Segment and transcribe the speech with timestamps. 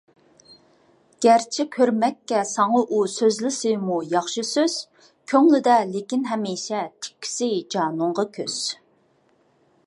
[1.25, 4.79] گەرچە كۆرمەككە ساڭا ئۇ سۆزلىسىمۇ ياخشى سۆز،
[5.35, 8.59] كۆڭلىدە لېكىن ھەمىشە تىككۈسى جانىڭغا كۆز.